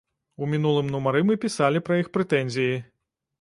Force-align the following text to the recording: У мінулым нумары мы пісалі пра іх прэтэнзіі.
У 0.43 0.47
мінулым 0.53 0.89
нумары 0.95 1.21
мы 1.27 1.37
пісалі 1.43 1.83
пра 1.91 2.01
іх 2.01 2.11
прэтэнзіі. 2.19 2.73